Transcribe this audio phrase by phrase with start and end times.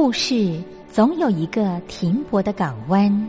[0.00, 3.28] 故事总有一个停泊的港湾。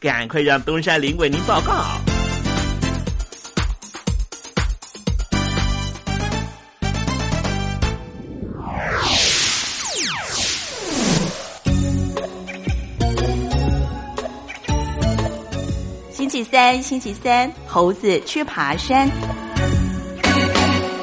[0.00, 1.84] 赶快让东山林为您报告。
[16.10, 19.06] 星期三，星期三，猴子去爬山。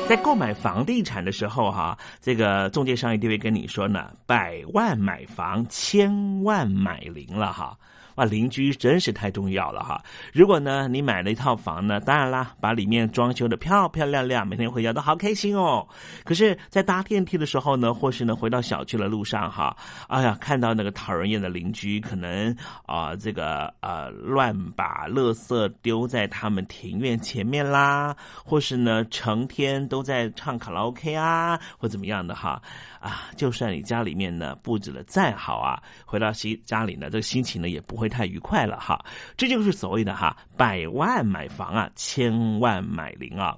[0.10, 7.78] 在购买房地产的时候，哈，这个中介商一定会跟你说呢：百万买房，千万买零了，哈。
[8.18, 10.02] 哇，邻居真是太重要了哈！
[10.34, 15.88] 如果呢，你买了一套房呢，当然啦，把里面装修的漂漂亮亮，每天回家都好开心哦。
[16.24, 19.78] 可是，在搭电梯的时候呢，或是呢回到小区的路上哈，
[20.08, 22.56] 哎呀，看到那个讨人厌的邻居，可能
[22.88, 32.60] 啊，这个呃，乱把垃圾丢在他们庭院前面啦，或是呢，成天都在唱卡拉 OK 啊，或怎么样的哈。
[33.00, 39.04] 啊，就算你家里面呢布置的再好啊，回到心家里呢，这个心情呢也不会太愉快了哈。
[39.36, 43.58] 这就是所谓的哈，百万买房啊，千万买零啊。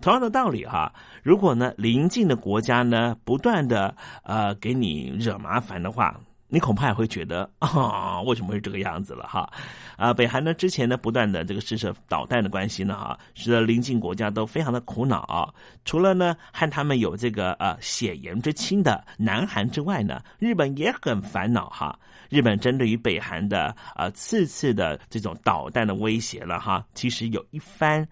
[0.00, 0.92] 同样的道理哈，
[1.22, 6.18] 如果呢邻近的国家呢不断的呃给你惹麻烦的话。
[6.48, 9.48] 你恐怕也会觉得啊，为什么会这个样子了哈？
[9.96, 15.54] 啊，北韩呢之前呢不断的这个试射导弹的关系呢哈，使得邻近国家都非常的苦恼。
[15.84, 21.98] 除了呢和他们有这个呃血缘之亲的南韩之外呢，日本也很烦恼哈。
[22.30, 28.08] 日本针对于北韩的呃次次的这种导弹的威胁了哈，其实有一番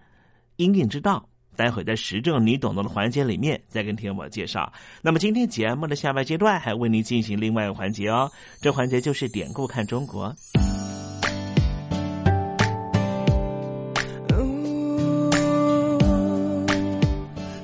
[0.57, 1.27] 应应之道。
[1.57, 4.71] 待会在时政你懂得的环节里面再跟听众朋友介绍。
[5.01, 8.31] 那么今天节目的下半阶段还为您进行另外一个环节哦，
[8.61, 10.33] 这环节就是典故看中国。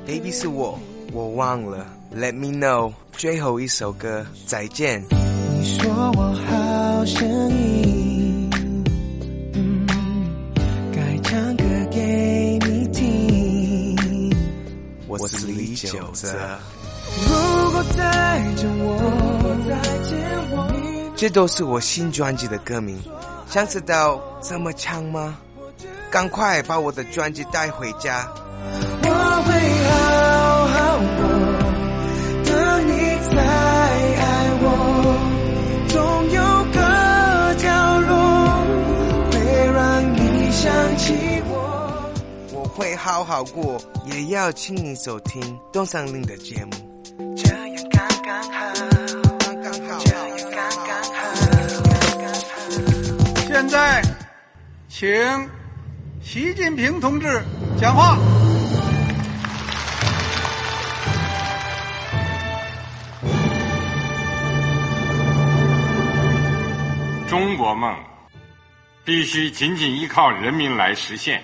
[0.05, 0.79] Baby 是我，
[1.11, 1.87] 我忘了。
[2.15, 5.03] Let me know，最后一首歌，再见。
[5.09, 7.72] 你说我好声音，
[15.23, 16.27] 我是李九泽。
[17.25, 18.99] 如果再见我，
[21.15, 23.01] 这都是我新专辑的歌名。
[23.49, 25.37] 想知道怎么唱吗？
[26.11, 28.27] 赶快把我的专辑带回家。
[29.01, 29.07] 我
[29.45, 29.53] 会
[29.87, 30.22] 好
[43.03, 46.71] 好好过，也要请你收听东山林的节目。
[47.35, 47.59] 这样
[47.91, 48.73] 刚刚好，
[49.41, 50.55] 刚刚好，这样刚
[50.87, 51.19] 刚好。
[53.49, 54.01] 现在，
[54.87, 55.05] 请
[56.21, 57.43] 习近平同志
[57.77, 58.17] 讲话。
[67.27, 67.93] 中国梦
[69.03, 71.43] 必须紧紧依靠人民来实现。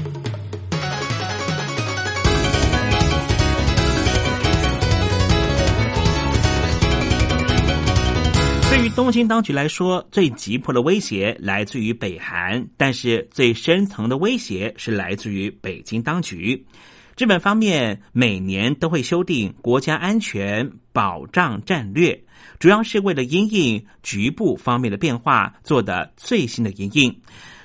[8.71, 16.65] 对于东京当局来说，最急迫的威胁来自于北韩，但是最深层的威胁是来自于北京当局。
[17.17, 22.23] 日本方面每年都会修订国家安全保障战略，
[22.59, 27.13] 主要是为了因应局部方面的变化做的最新的因应。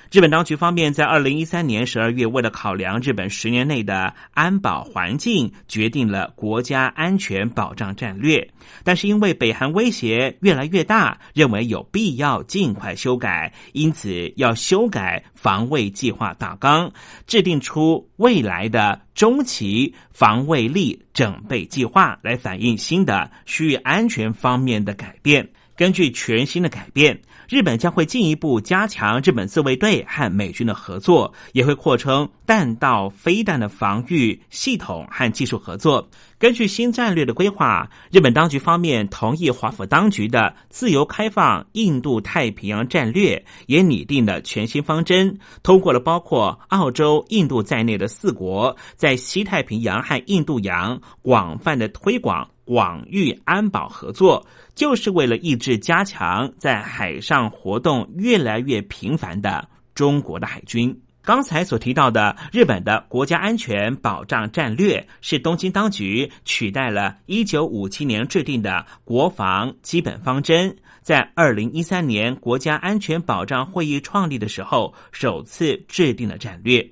[0.09, 8.49] 日本当局方面在二零一三年十二月，为了考量日本十年内的安保环境，决定了国家安全保障战略。
[8.85, 16.89] 但是因为北韩威胁越来越大，认为有必要尽快修改，因此要修改防卫计划大纲，
[17.25, 25.49] 制定出未来的中期防卫力整备计划，来反映新的区域安全方面的改变。
[25.75, 27.19] 根据全新的改变。
[27.47, 36.09] 日本将会进一步加强日本自卫队和美军的合作，也会扩充弹道飞弹的防御系统和技术合作。
[36.37, 54.45] 根据新战略的规划，日本当局方面同意华府当局的自由开放印度太平洋战略，也拟定了全新方针，通过了包括澳洲、印度在内的四国在西太平洋和印度洋广泛的推广广域安保合作。
[54.75, 60.95] 就是为了抑制加强在海上活动越来越频繁的中国的海军。
[61.23, 76.87] 刚才所提到的日本的国家安全保障战略，是东京当局取代了一九五七年制定的国防基本方针，在二零一三年国家安全保障会议创立的时候首次制定的战略。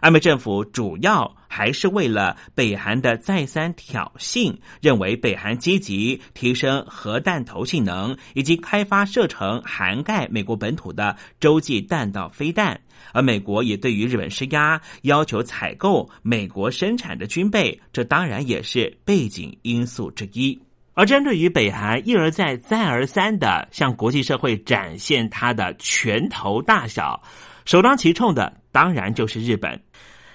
[0.00, 12.80] 安倍政府主要还是为了北韩的再三挑衅，认为北韩积极提升核弹头性能，以及开发射程涵盖美国本土的洲际弹道飞弹，
[13.12, 20.60] 而美国也对于日本施压，要求采购美国生产的军备，这当然也是背景因素之一。
[20.94, 27.22] 而针对于北韩一而再、再而三的向国际社会展现它的拳头大小。
[27.64, 29.80] 首当其冲的当然就是日本。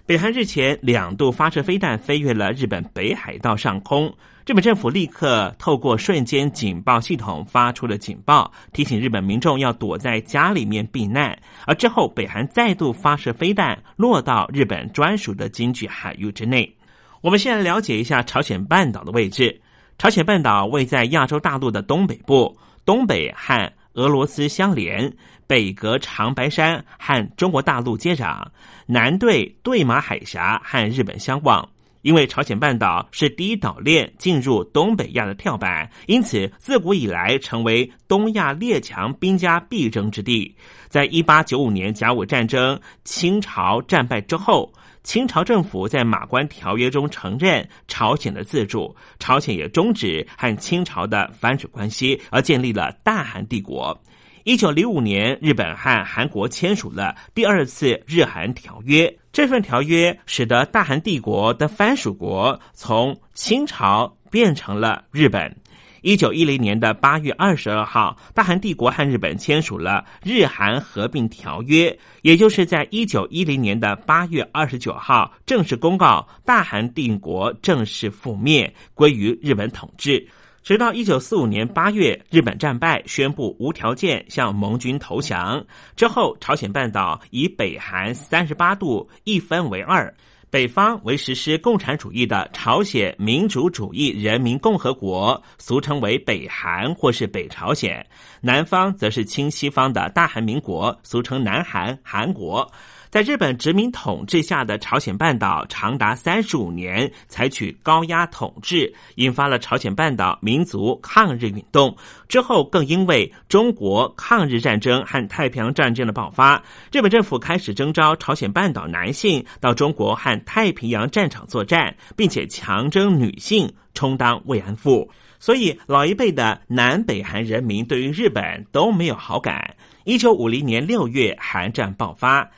[0.05, 4.13] 北韩日前两度发射飞弹飞越了日本北海道上空，
[4.45, 11.39] 日本政府立刻透过瞬间警报系统发出了警报，提醒日本民众要躲在家里面避难。
[11.65, 16.75] 而之后，北韩再度发射飞弹落到日本专属的经济海域之内。
[17.21, 19.61] 我们先来了解一下朝鲜半岛的位置。
[19.97, 25.13] 朝鲜半岛位在亚洲大陆的东北部，东北和俄罗斯相连。
[25.45, 28.43] 北隔长白山和中国大陆接壤，
[28.87, 31.67] 南对对马海峡和日本相望。
[32.01, 40.55] 因为朝鲜半岛是第一岛链进入东北亚的跳板，因此自古以来成为东亚列强兵家必争之地。
[40.87, 44.73] 在一八九五年甲午战争清朝战败之后，
[45.03, 54.01] 清朝政府在马关条约中承认朝鲜的自主，朝鲜也终止和清朝的藩属关系，而建立了大韩帝国。
[54.45, 59.13] 一九零五年，日本和韩国签署了第二次日韩条约。
[59.31, 65.55] 这份条约使得大韩帝国的藩属国从清朝变成了日本。
[66.03, 80.27] 一九一零年的八月二十二号，大韩帝国和日本签署了日韩合并条约，也就是在一九一零年的八月二十九号正式公告大韩帝国正式覆灭，归于日本统治。
[80.61, 85.65] 直到一九四五年八月，日本战败，宣布无条件向盟军投降。
[85.95, 90.13] 之后，朝鲜半岛以北韩三十八度一分为二，
[90.53, 98.05] 北方为实施共产主义的朝鲜民主主义人民共和国，俗称为北韩或是北朝鲜；
[98.39, 102.71] 南方则是亲西方的大韩民国，俗称南韩韩国。
[103.13, 111.95] 在日本殖民统治下的朝鲜半岛长达三十五年采取高压统治，引发了朝鲜半岛民族抗日运动。
[112.27, 116.59] 之后更因为中国抗日战争和太平洋战争的爆发，
[116.91, 125.07] 日本政府开始征召朝鲜半岛男性到中国和太平洋战场作战，并且强征女性充当慰安妇。
[125.39, 129.75] 所以老一辈的南北韩人民对于日本都没有好感。
[130.03, 132.49] 一九五零年六月，韩战爆发。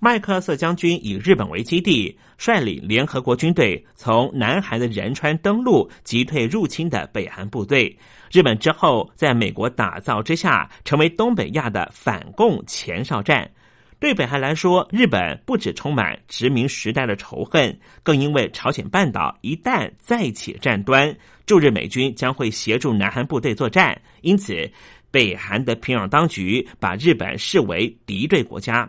[0.00, 7.98] 麦克瑟将军以日本为基地，率领联合国军队从南韩的仁川登陆，击退入侵的北韩部队。
[8.30, 13.50] 日本之后在美国打造之下，成为东北亚的反共前哨站。
[13.98, 21.12] 对北韩来说，日本不止充满殖民时代的仇恨，更因为朝鲜半岛一旦再起战端，
[21.44, 24.70] 驻日美军将会协助南韩部队作战，因此
[25.10, 28.88] 北韩的平壤当局把日本视为敌对国家。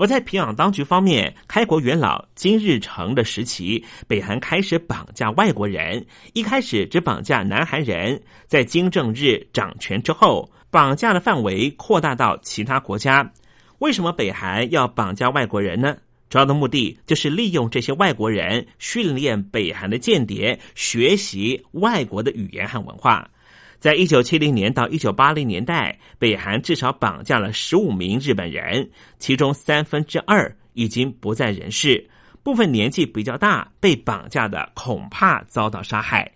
[0.00, 6.02] 而在平壤当局方面，开国元老金日成的时期，北韩开始绑架外国人。
[6.32, 13.30] 一开始只绑架南韩人，在金正日掌权之后，绑架的范围扩大到其他国家。
[13.80, 15.94] 为什么北韩要绑架外国人呢？
[16.30, 23.28] 主要的目的就是利用这些外国人训练北韩的间谍，学习外国的语言和文化。
[23.80, 32.06] 在一九七零年到一九八零年代，北韩至少绑架了十五名日本人，其中三分之二已经不在人世，
[32.42, 36.30] 部分年纪比较大，被绑架的恐怕遭到杀害。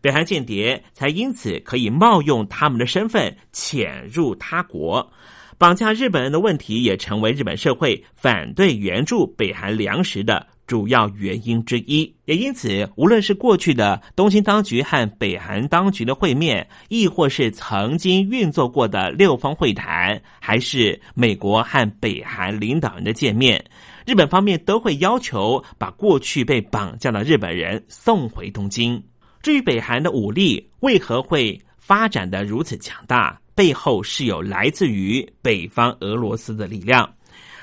[0.00, 5.12] 北韩间谍才因此可以冒用他们的身份潜入他国，
[5.58, 10.46] 绑架日本人的问题也成为日本社会反对援助北韩粮食的。
[10.66, 23.64] 主要原因之一，也因此，无论是过去的东京当局和北韩当局的会面，亦或是曾经运作过的六方会谈，还是美国和北韩领导人的见面，
[24.04, 29.00] 日本方面都会要求把过去被绑架的日本人送回东京。
[29.42, 37.08] 至于北韩的武力为何会发展的如此强大，背后是有来自于北方俄罗斯的力量。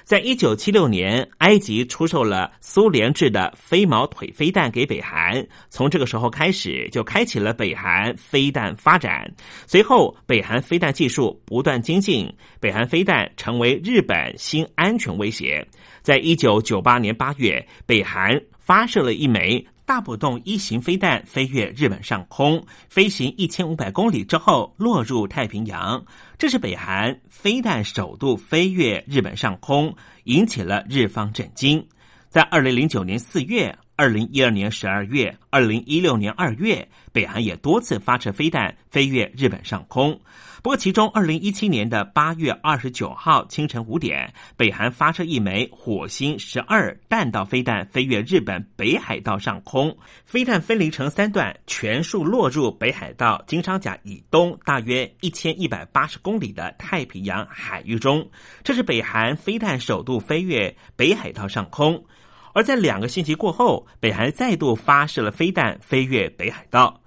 [0.03, 9.31] 在一九七六年，埃及出售了苏联制的飞毛腿飞弹给北韩，从这个时候开始，就开启了北韩飞弹发展。
[9.65, 15.65] 随后，北韩飞弹技术不断精进，北韩飞弹成为日本新安全威胁。
[16.01, 19.65] 在一九九八年八月，北韩发射了一枚。
[19.93, 26.03] 大浦洞一型飞弹飞越日本上空，飞行一千五百公里之后落入太平洋。
[26.35, 31.87] 这是北韩飞弹首度飞越日本上空，引起了日方震惊。
[32.27, 40.19] 在二零零九年四月、二零一二年十二月、二零一六年二月，北韩也多次发射飞弹飞越日本上空。
[40.63, 49.93] 不过，其中二零一七年的八月二十九号清晨五点，北韩发射一枚火星十二弹道飞弹飞越日本北海道上空，
[50.25, 58.25] 飞弹分离成三段，全数落入北海道金商甲以东大约一千一百八十公里的太平洋海域中。
[58.63, 62.01] 这是北韩飞弹首度飞越北海道上空，
[62.53, 67.01] 而在两个星期过后，北韩再度发射了飞弹飞越北海道。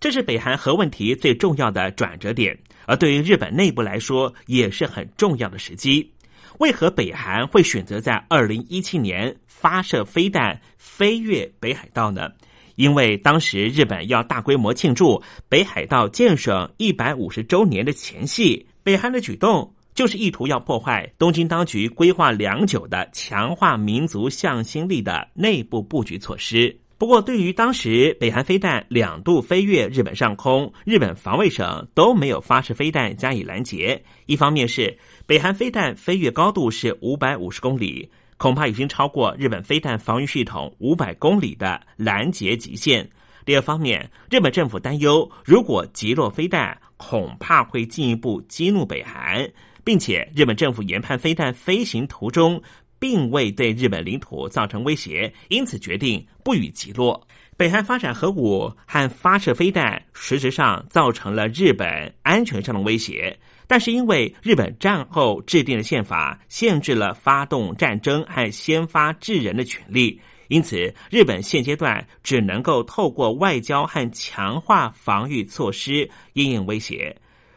[0.00, 6.12] 这是北韩核问题最重要的转折点，而对于日本内部来说也是很重要的时机。
[6.58, 12.30] 为何北韩会选择在二零一七年发射飞弹飞越北海道呢？
[12.76, 26.76] 因为当时日本要大规模庆祝北海道建设一百五十周年的前夕，北韩的举动就是意图要破坏东京当局规划良久的强化民族向心力的内部布局措施。
[26.96, 34.04] 不过，对于当时北韩飞弹两度飞越日本上空，日本防卫省都没有发射飞弹加以拦截。
[34.26, 43.04] 一方面是北韩飞弹飞越高度是五百五十公里，恐怕已经超过日本飞弹防御系统五百公里的拦截极限；
[43.44, 49.50] 第二方面，日本政府担忧，如果击落飞弹，恐怕会进一步激怒北韩，
[49.82, 52.62] 并且日本政府研判飞弹飞行途中。
[53.04, 57.28] 并未对日本领土造成威胁，因此决定不予击落。
[57.54, 63.38] 北韩发展核武和发射飞弹，实质上造成了日本安全上的威胁。
[63.66, 77.14] 但是因为日本战后制定的宪法限制了发动战争和先发制人的权利，因此日本现阶段只能够透过外交和强化防御措施应应威胁。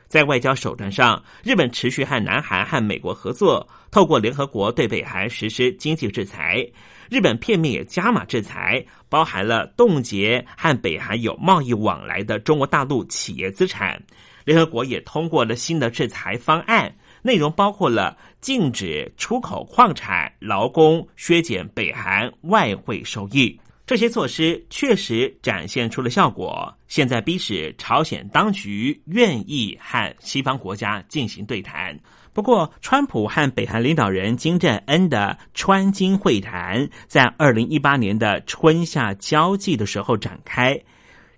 [0.07, 6.65] 在外交手段上，日本持续和南韩和美国合作，透过联合国对北韩实施经济制裁。
[7.09, 14.01] 日本片面也加码制裁，包含了冻结和北韩有贸易往来的中国大陆企业资产。
[14.43, 23.59] 联合国也通过了新的制裁方案，内容包括了禁止出口矿产、劳工，削减北韩外汇收益。
[23.87, 31.97] 这些措施确实展现出了效果，现在逼使朝鲜当局愿意和西方国家进行对谈。
[32.33, 40.77] 不过，川普和北韩领导人金正恩的川金会谈在二零一八年的春夏交际的时候展开，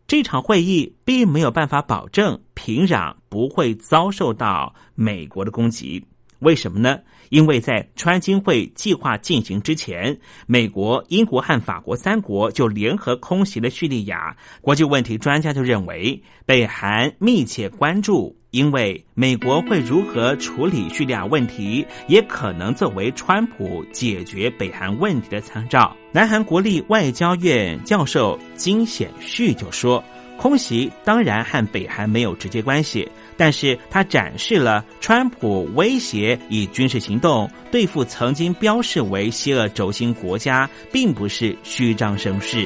[0.08, 6.04] 这场会议并没有办法保证平壤不会遭受到美国的攻击。
[6.40, 7.00] 为什么呢？
[7.30, 14.36] 因为在川金会计划进行之前，美国、英国和法国三国就联合空袭了叙利亚。
[14.62, 25.96] 国际问题专家就认为，北韩密切关注，因为美国会如何处理叙利亚问题，也可能作为川普解决北韩问题的参照。
[26.12, 30.04] 南韩国立外交院教授金显旭就说。
[30.40, 42.66] 空袭当然和北韩没有直接关系，但是他展示了川普威胁以军事行动对付曾经标示为邪恶轴心国家，并不是虚张声势。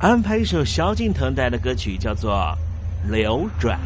[0.00, 2.56] 安排一首萧敬腾带的歌曲，叫做
[3.10, 3.76] 《流转》。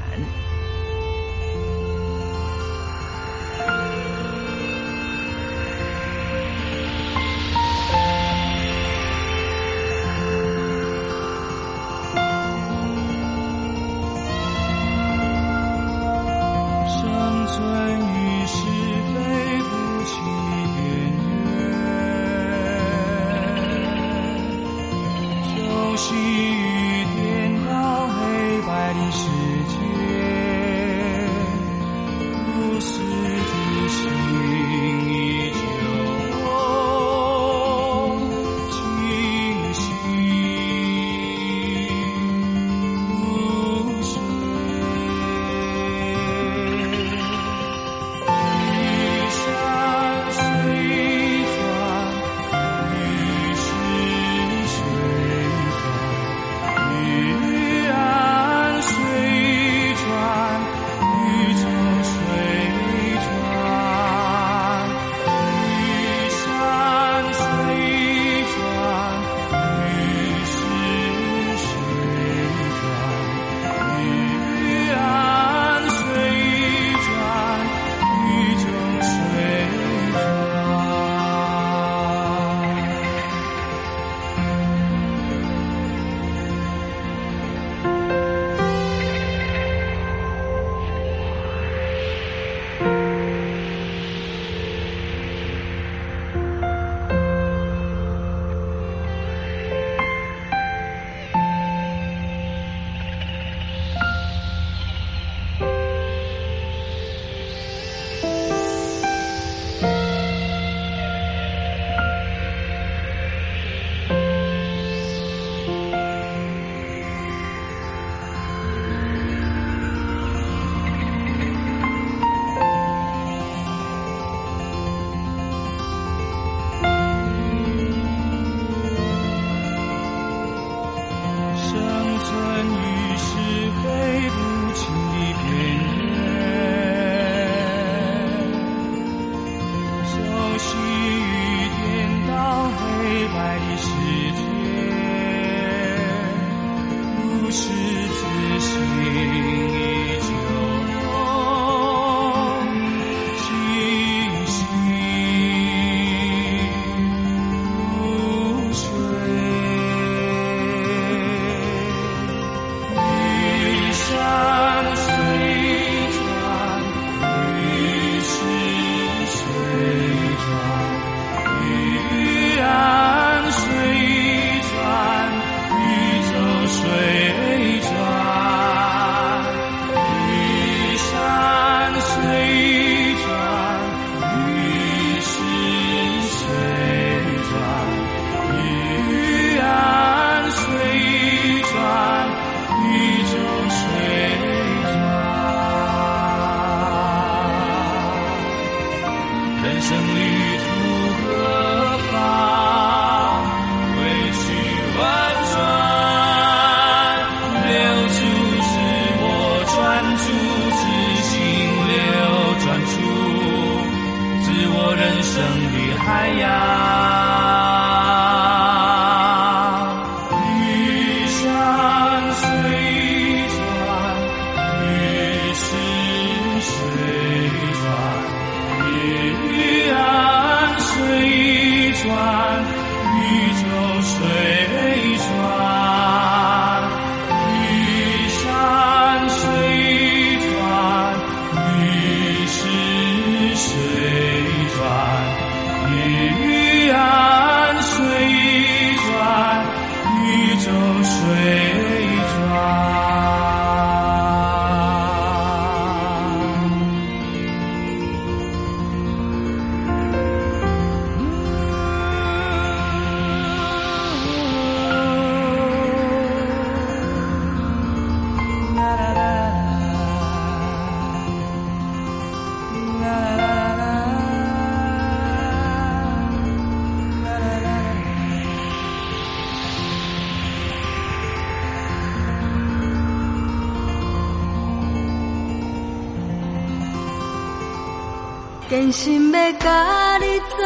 [288.83, 290.59] 真心要甲你作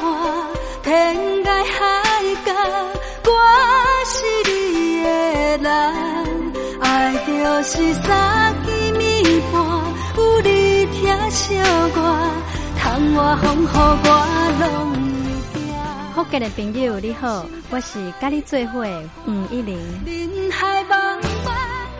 [0.00, 0.04] 伴，
[0.84, 2.52] 天涯海角，
[3.24, 3.30] 我
[4.04, 4.14] 是
[4.48, 5.08] 你的
[5.58, 5.68] 人。
[6.80, 9.54] 爱就是三更暝半，
[10.16, 11.56] 有你听小
[11.88, 11.98] 歌，
[12.78, 14.08] 窗外风雨我
[14.60, 14.92] 拢
[15.52, 16.14] 会惊。
[16.14, 18.86] 福建的朋友你好，我是甲你做伙
[19.24, 19.76] 黄一玲。
[20.06, 21.50] 人海茫茫。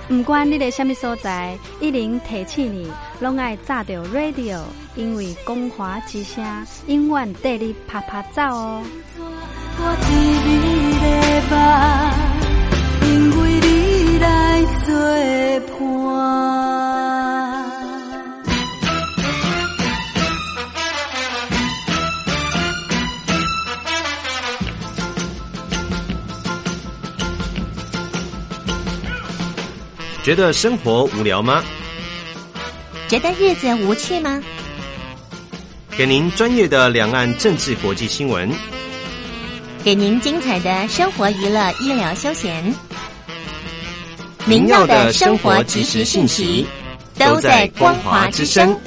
[0.09, 4.61] 不管你在什么所在，一零提起你，拢爱炸着 radio，
[4.97, 6.43] 因为光华之声
[6.87, 8.83] 永远带你啪啪走哦。
[9.79, 9.85] 我
[13.03, 13.07] 因
[13.43, 14.89] 为你来做
[16.01, 16.17] 伴。
[30.25, 31.63] 觉得生活无聊吗？
[33.09, 34.43] 觉得日子无趣吗？
[35.97, 38.51] 给您专业的两岸政治国际新闻，
[39.83, 42.75] 给您精彩的生活娱乐医疗休闲，
[44.45, 46.67] 您要的生活即时信息
[47.19, 48.79] 都在光华之声，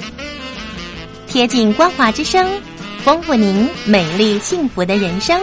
[1.26, 2.48] 贴近光华之声，
[3.02, 5.42] 丰富您美丽幸福的人生。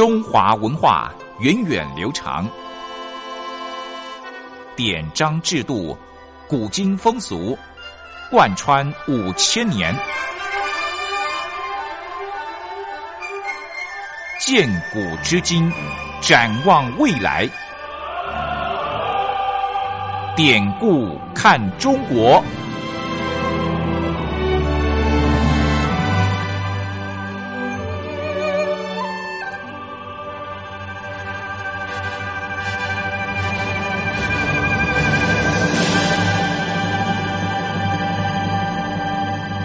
[0.00, 2.48] 中华文化源远流长，
[4.74, 5.94] 典章制度、
[6.48, 7.54] 古今风俗
[8.30, 9.94] 贯穿五千年，
[14.38, 15.70] 鉴古知今，
[16.22, 17.46] 展望未来。
[20.34, 22.42] 典故看中国。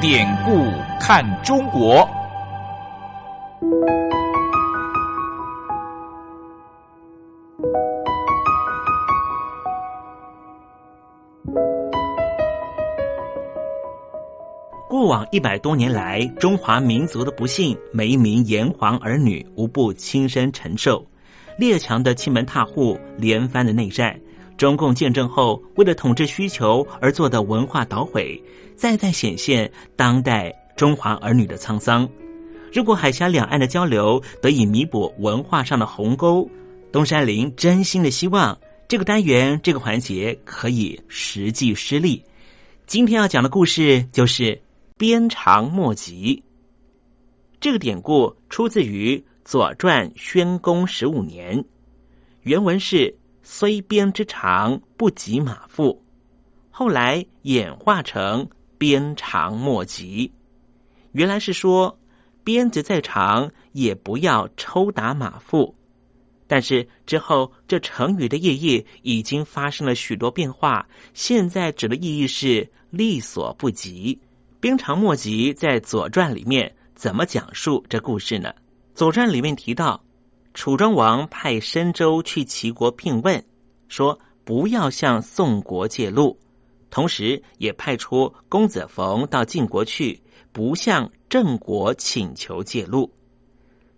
[0.08, 0.68] 典故
[1.02, 2.08] 看中国。
[14.88, 21.04] 过往一百多年来，中华民族的不幸，每一名炎黄儿女无不亲身承受。
[21.58, 24.16] 列强的欺门踏户，连番的内战。
[24.58, 28.42] 中共建政后，为了统治需求而做的文化捣毁，
[28.76, 32.08] 再再显现当代中华儿女的沧桑。
[32.72, 36.50] 如果海峡两岸的交流得以弥补文化上的鸿沟，
[36.92, 42.24] 东山林真心的希望这个单元这个环节可以实际施力。
[42.86, 44.62] 今天要讲的故事就是
[44.98, 46.42] “鞭长莫及”。
[47.60, 51.62] 这个典故出自于《左传》宣公十五年，
[52.44, 53.14] 原文是。
[53.48, 56.04] 虽鞭之长不及马腹，
[56.72, 60.34] 后来演化成鞭长莫及。
[61.12, 61.96] 原来是说
[62.44, 65.76] 鞭子再长也不要抽打马腹，
[66.48, 74.20] 但是之后这成语的意义已经发生了许多变化，现在指的意义是力所不及。
[74.60, 78.50] 鞭长莫及在《左传》里面怎么讲述这故事呢？
[78.96, 80.04] 《左传》里面提到。
[80.56, 83.44] 楚庄王派申州去齐国聘问，
[83.90, 86.40] 说不要向宋国借路，
[86.90, 90.18] 同时也派出公子冯到晋国去，
[90.54, 93.12] 不向郑国请求借路。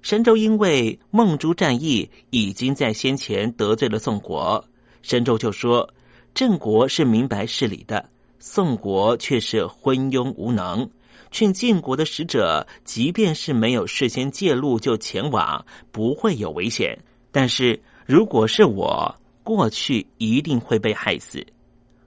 [0.01, 4.65] 申州因为孟珠战役已经在先前得罪了宋国，
[5.03, 5.87] 申州就说
[6.33, 10.89] 郑国是明白事理的，宋国却是昏庸无能。
[11.31, 16.97] 劝晋国的使者，即便是没有事先介入就前往，不会有危险。
[17.31, 21.45] 但是如果是我过去，一定会被害死。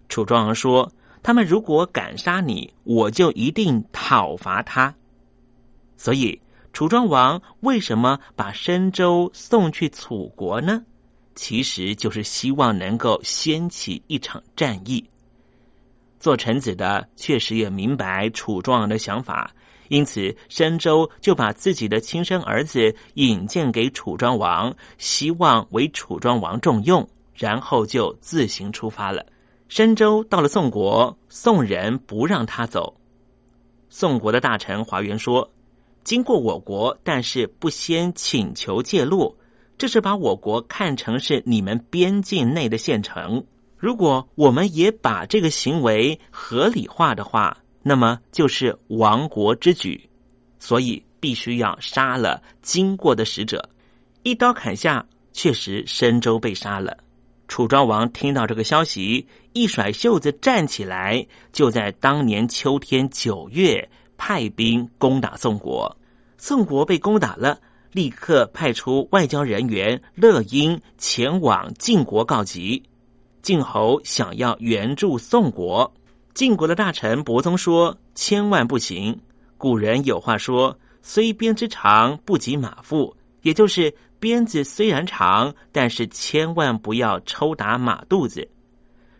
[0.08, 0.90] 楚庄王说
[1.22, 4.94] ：“他们如果敢杀你，我就一定讨伐他。”
[5.96, 6.40] 所以
[6.72, 10.82] 楚庄王为什么把申州送去楚国呢？
[11.34, 15.04] 其实就是希望能够掀起一场战役。
[16.20, 19.50] 做臣子的确实也明白楚庄王的想法，
[19.88, 29.24] 因此申州就把自己的亲生儿子引荐给楚庄王，希望为楚庄王重用，然后就自行出发了。
[29.68, 32.94] 申州到了宋国，宋人不让他走。
[33.88, 35.50] 宋国的大臣华元说
[36.04, 39.36] ：“经过我国，但是不先请求借路，
[39.78, 43.44] 这是把我国看成是你们边境内的县城。”
[43.80, 50.10] 如果我们也把这个行为合理化的话，那么就是亡国之举，
[50.58, 53.70] 所以必须要杀了经过的使者，
[54.22, 55.04] 一刀砍下。
[55.32, 56.94] 确实，申州被杀了。
[57.48, 63.88] 楚庄王听到这个消息，一甩袖子站起来，就在当年秋天九月
[64.18, 65.96] 派兵攻打宋国。
[66.36, 67.58] 宋国被攻打了，
[67.92, 72.82] 立刻派出外交人员乐英前往晋国告急。
[73.42, 75.90] 晋侯想要援助宋国，
[76.34, 79.18] 晋国的大臣伯宗说：“千万不行！
[79.56, 88.46] 古人有话说，虽鞭之长不及马腹，也就是鞭子虽然长，但是千万不要抽打马肚子。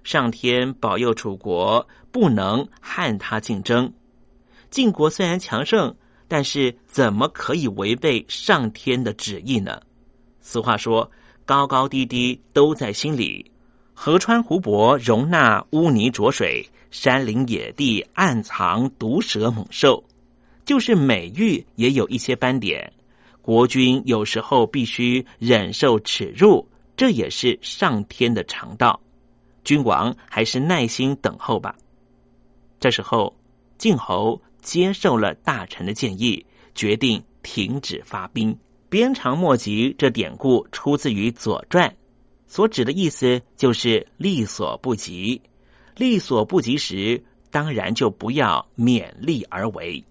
[0.05, 3.91] 上天保佑楚国不能和他竞争。
[4.71, 5.95] 晋国虽然强盛，
[6.29, 9.81] 但是怎么可以违背上天的旨意呢？
[10.41, 11.11] 俗话说
[11.47, 13.50] ：“高高低低都在心里。”
[14.03, 20.03] 河川湖泊容纳污泥浊水，山林野地暗藏毒蛇猛兽，
[20.65, 22.91] 就是美玉也有一些斑点。
[23.43, 28.99] 国君有时候必须忍受耻辱，这也是上天的常道。
[29.65, 31.77] 君王还是耐心等候吧。
[32.81, 33.37] 这时候，
[33.77, 36.43] 晋侯接受了大臣的建议，
[36.75, 38.57] 决定停止发兵。
[38.89, 41.87] 鞭长莫及这典故出自于《左传》，
[42.51, 45.41] 所指的意思就是力所不及。
[45.95, 50.03] 力所不及时，当然就不要勉力而为。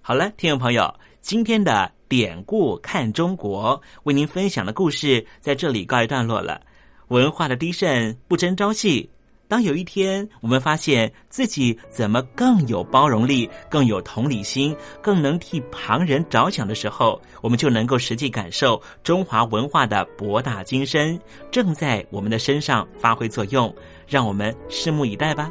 [0.00, 6.62] 好了，听众朋友，今天的典故看中国为您分享的故事在这里告一段落了。
[7.08, 9.10] 文化的低渗不争朝气。
[9.50, 21.20] 当有一天我们发现自己怎么更有包容力、更有同理心、更能替旁人着想的时候，我们就能够实际感受中华文化的博大精深
[21.50, 23.74] 正在我们的身上发挥作用。
[24.06, 25.50] 让我们拭目以待吧。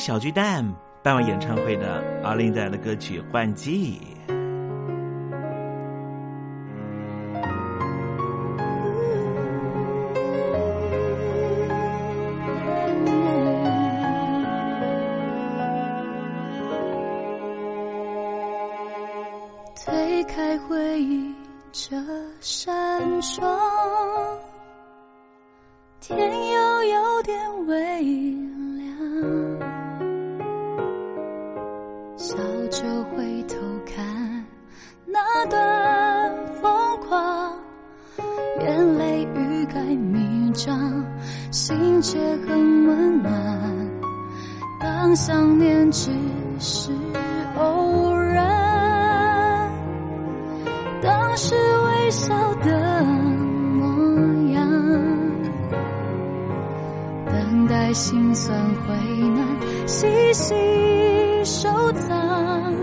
[0.00, 0.64] 小巨蛋
[1.02, 4.00] 办完演唱会的阿林带来的歌曲《换季》。
[57.92, 58.94] 心酸回
[59.28, 59.46] 暖，
[59.86, 60.54] 细细
[61.44, 62.74] 收藏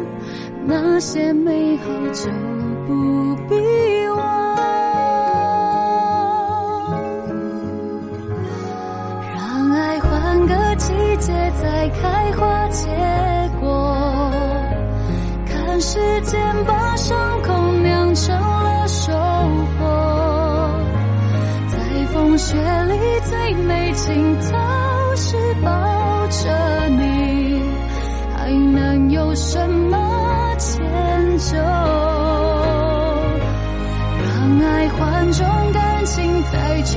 [0.65, 1.83] 那些美好
[2.13, 2.29] 就
[2.85, 3.55] 不必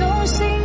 [0.01, 0.60] 用心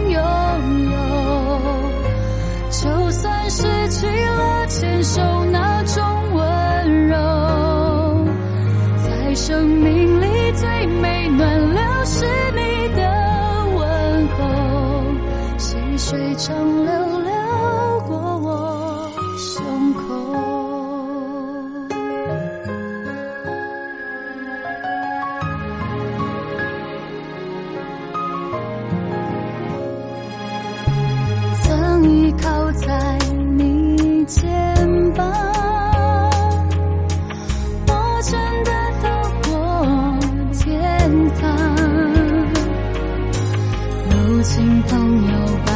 [44.89, 45.76] 朋友吧